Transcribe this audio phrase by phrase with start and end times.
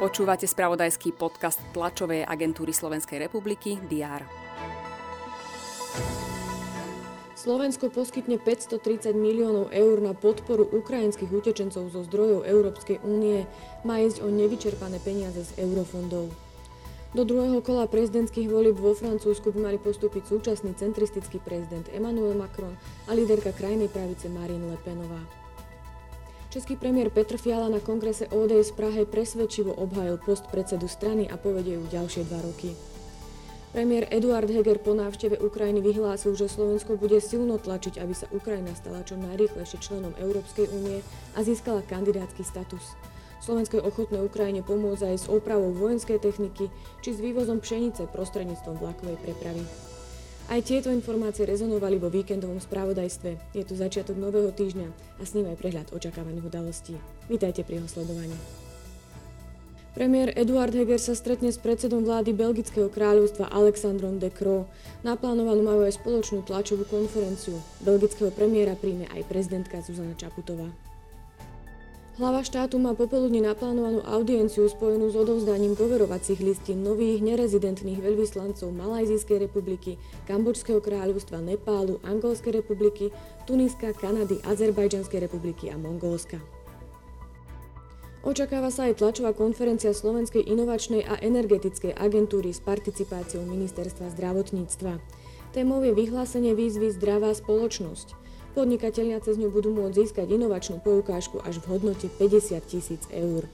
[0.00, 4.24] Počúvate spravodajský podcast tlačovej agentúry Slovenskej republiky DR.
[7.40, 13.48] Slovensko poskytne 530 miliónov eur na podporu ukrajinských utečencov zo zdrojov Európskej únie.
[13.80, 16.28] Má ísť o nevyčerpané peniaze z eurofondov.
[17.16, 22.76] Do druhého kola prezidentských volieb vo Francúzsku by mali postúpiť súčasný centristický prezident Emmanuel Macron
[23.08, 25.39] a líderka krajnej pravice Marine Le Penová.
[26.50, 31.38] Český premiér Petr Fiala na kongrese ODS v Prahe presvedčivo obhajil post predsedu strany a
[31.38, 32.74] povedie ju ďalšie dva roky.
[33.70, 38.74] Premiér Eduard Heger po návšteve Ukrajiny vyhlásil, že Slovensko bude silno tlačiť, aby sa Ukrajina
[38.74, 41.06] stala čo najrýchlejšie členom Európskej únie
[41.38, 42.98] a získala kandidátsky status.
[43.38, 46.66] Slovensko je ochotné Ukrajine pomôcť aj s opravou vojenskej techniky
[46.98, 49.89] či s vývozom pšenice prostredníctvom vlakovej prepravy.
[50.50, 53.54] Aj tieto informácie rezonovali vo víkendovom spravodajstve.
[53.54, 56.98] Je tu začiatok nového týždňa a s ním aj prehľad očakávaných udalostí.
[57.30, 58.34] Vítajte pri jeho sledovaní.
[59.94, 64.66] Premiér Eduard Heger sa stretne s predsedom vlády Belgického kráľovstva Alexandrom de Croo.
[65.06, 67.54] Naplánovanú majú aj spoločnú tlačovú konferenciu.
[67.86, 70.66] Belgického premiéra príjme aj prezidentka Zuzana Čaputová.
[72.20, 79.48] Hlava štátu má popoludne naplánovanú audienciu spojenú s odovzdaním poverovacích listín nových nerezidentných veľvyslancov Malajzijskej
[79.48, 79.96] republiky,
[80.28, 83.08] Kambočského kráľovstva, Nepálu, Angolskej republiky,
[83.48, 86.44] Tuniska, Kanady, Azerbajdžanskej republiky a Mongolska.
[88.20, 95.00] Očakáva sa aj tlačová konferencia Slovenskej inovačnej a energetickej agentúry s participáciou Ministerstva zdravotníctva.
[95.56, 98.12] Témou je vyhlásenie výzvy Zdravá spoločnosť.
[98.50, 103.46] Podnikatelia cez ňu budú môcť získať inovačnú poukážku až v hodnote 50 tisíc eur.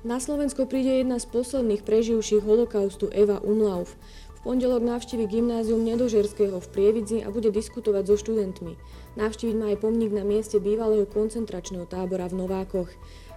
[0.00, 3.92] Na Slovensko príde jedna z posledných preživších holokaustu Eva Umlauf.
[4.38, 8.80] V pondelok navštívi gymnázium Nedožerského v Prievidzi a bude diskutovať so študentmi.
[9.20, 12.88] Navštíviť má aj pomník na mieste bývalého koncentračného tábora v Novákoch.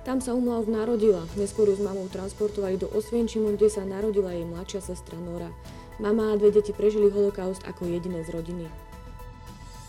[0.08, 4.94] Tam sa Umlauf narodila, neskôr s mamou transportovali do Osvienčimu, kde sa narodila jej mladšia
[4.94, 5.52] sestra Nora.
[6.00, 8.89] Mama a dve deti prežili holokaust ako jediné z rodiny.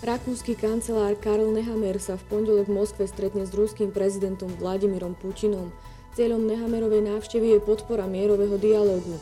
[0.00, 5.68] Rakúsky kancelár Karl Nehammer sa v pondelok v Moskve stretne s ruským prezidentom Vladimírom Putinom.
[6.16, 9.20] Cieľom Nehammerovej návštevy je podpora mierového dialógu.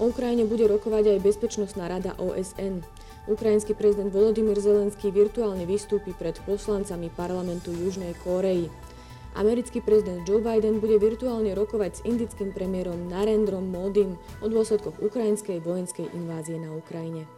[0.00, 2.80] O Ukrajine bude rokovať aj Bezpečnostná rada OSN.
[3.28, 8.72] Ukrajinský prezident Volodymyr Zelenský virtuálne vystúpi pred poslancami parlamentu Južnej Kórei.
[9.36, 15.60] Americký prezident Joe Biden bude virtuálne rokovať s indickým premiérom Narendrom Modim o dôsledkoch ukrajinskej
[15.60, 17.28] vojenskej invázie na Ukrajine.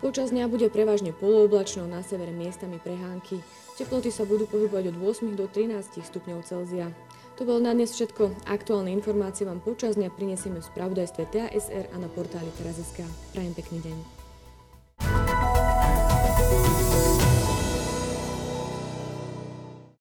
[0.00, 3.44] Počas dňa bude prevažne polooblačno, na severe miestami prehánky.
[3.76, 6.88] Teploty sa budú pohybovať od 8 do 13 stupňov Celzia.
[7.36, 8.48] To bolo na dnes všetko.
[8.48, 13.04] Aktuálne informácie vám počas dňa prinesieme v spravodajstve TASR a na portáli teraz.sk.
[13.36, 14.19] Prajem pekný deň.